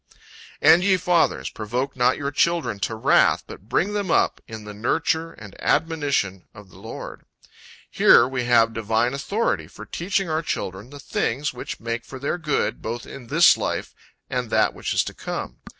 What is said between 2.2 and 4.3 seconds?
children to wrath, but bring them